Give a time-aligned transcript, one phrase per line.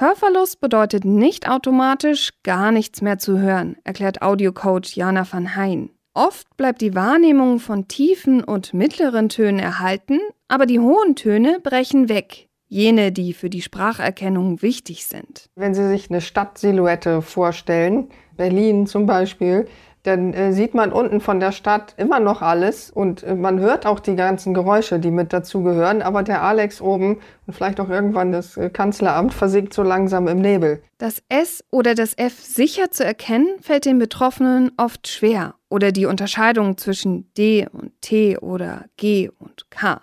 [0.00, 5.90] Hörverlust bedeutet nicht automatisch gar nichts mehr zu hören, erklärt Audiocoach Jana van Hein.
[6.14, 12.08] Oft bleibt die Wahrnehmung von tiefen und mittleren Tönen erhalten, aber die hohen Töne brechen
[12.08, 15.50] weg, jene, die für die Spracherkennung wichtig sind.
[15.56, 19.66] Wenn Sie sich eine Stadtsilhouette vorstellen, Berlin zum Beispiel,
[20.02, 23.86] dann äh, sieht man unten von der Stadt immer noch alles und äh, man hört
[23.86, 28.32] auch die ganzen Geräusche, die mit dazugehören, aber der Alex oben und vielleicht auch irgendwann
[28.32, 30.82] das äh, Kanzleramt versinkt so langsam im Nebel.
[30.98, 36.06] Das S oder das F sicher zu erkennen, fällt den Betroffenen oft schwer oder die
[36.06, 40.00] Unterscheidung zwischen D und T oder G und K.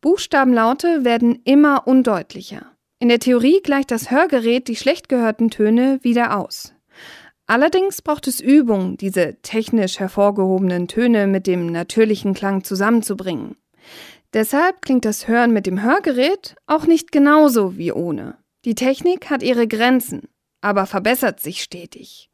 [0.00, 2.62] Buchstabenlaute werden immer undeutlicher.
[2.98, 6.74] In der Theorie gleicht das Hörgerät die schlecht gehörten Töne wieder aus.
[7.50, 13.56] Allerdings braucht es Übung, diese technisch hervorgehobenen Töne mit dem natürlichen Klang zusammenzubringen.
[14.32, 18.36] Deshalb klingt das Hören mit dem Hörgerät auch nicht genauso wie ohne.
[18.64, 20.28] Die Technik hat ihre Grenzen,
[20.60, 22.30] aber verbessert sich stetig.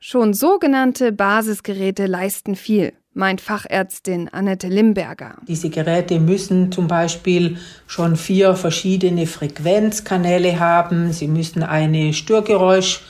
[0.00, 5.38] Schon sogenannte Basisgeräte leisten viel, meint Fachärztin Annette Limberger.
[5.48, 11.14] Diese Geräte müssen zum Beispiel schon vier verschiedene Frequenzkanäle haben.
[11.14, 13.00] Sie müssen eine Störgeräusch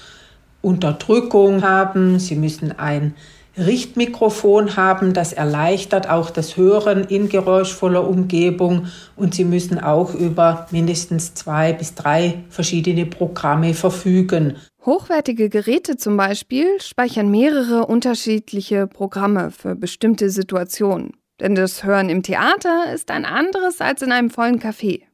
[0.63, 3.15] Unterdrückung haben, sie müssen ein
[3.59, 10.69] Richtmikrofon haben, das erleichtert auch das Hören in geräuschvoller Umgebung und Sie müssen auch über
[10.71, 14.57] mindestens zwei bis drei verschiedene Programme verfügen.
[14.87, 21.13] Hochwertige Geräte zum Beispiel speichern mehrere unterschiedliche Programme für bestimmte Situationen.
[21.41, 25.08] Denn das Hören im Theater ist ein anderes als in einem vollen Café.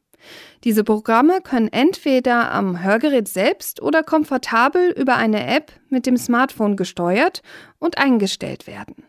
[0.63, 6.75] Diese Programme können entweder am Hörgerät selbst oder komfortabel über eine App mit dem Smartphone
[6.75, 7.41] gesteuert
[7.79, 9.05] und eingestellt werden.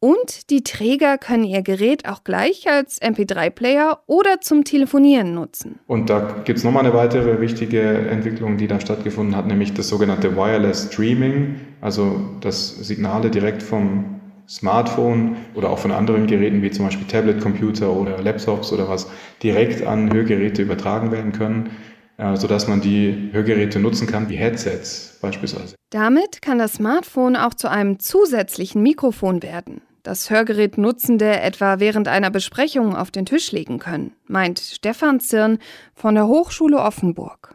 [0.00, 5.80] Und die Träger können ihr Gerät auch gleich als MP3-Player oder zum Telefonieren nutzen.
[5.88, 9.88] Und da gibt es nochmal eine weitere wichtige Entwicklung, die da stattgefunden hat, nämlich das
[9.88, 14.17] sogenannte Wireless Streaming, also dass Signale direkt vom
[14.48, 19.08] Smartphone oder auch von anderen Geräten wie zum Beispiel Tablet-Computer oder Laptops oder was
[19.42, 21.70] direkt an Hörgeräte übertragen werden können,
[22.16, 25.74] äh, sodass man die Hörgeräte nutzen kann wie Headsets beispielsweise.
[25.90, 32.30] Damit kann das Smartphone auch zu einem zusätzlichen Mikrofon werden, das Hörgerätnutzende etwa während einer
[32.30, 35.58] Besprechung auf den Tisch legen können, meint Stefan Zirn
[35.94, 37.54] von der Hochschule Offenburg.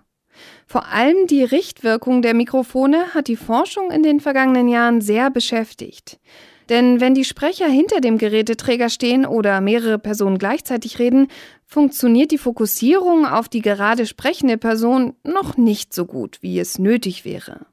[0.67, 6.19] Vor allem die Richtwirkung der Mikrofone hat die Forschung in den vergangenen Jahren sehr beschäftigt.
[6.69, 11.27] Denn wenn die Sprecher hinter dem Geräteträger stehen oder mehrere Personen gleichzeitig reden,
[11.65, 17.25] funktioniert die Fokussierung auf die gerade sprechende Person noch nicht so gut, wie es nötig
[17.25, 17.65] wäre.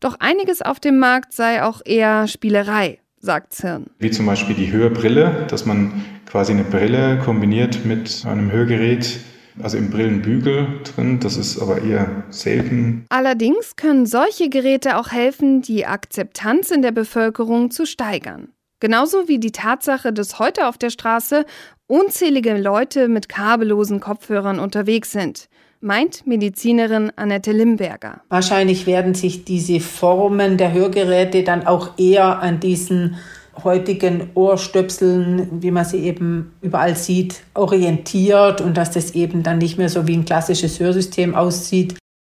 [0.00, 3.86] Doch einiges auf dem Markt sei auch eher Spielerei, sagt Zirn.
[3.98, 9.18] Wie zum Beispiel die Hörbrille, dass man quasi eine Brille kombiniert mit einem Hörgerät
[9.62, 11.20] also im Brillenbügel drin.
[11.20, 13.06] Das ist aber eher selten.
[13.08, 18.48] Allerdings können solche Geräte auch helfen, die Akzeptanz in der Bevölkerung zu steigern.
[18.80, 21.46] Genauso wie die Tatsache, dass heute auf der Straße
[21.86, 25.48] unzählige Leute mit kabellosen Kopfhörern unterwegs sind,
[25.80, 28.20] meint Medizinerin Annette Limberger.
[28.28, 33.16] Wahrscheinlich werden sich diese Formen der Hörgeräte dann auch eher an diesen
[33.64, 39.78] heutigen Ohrstöpseln, wie man sie eben überall sieht, orientiert und dass das eben dann nicht
[39.78, 41.96] mehr so wie ein klassisches Hörsystem aussieht.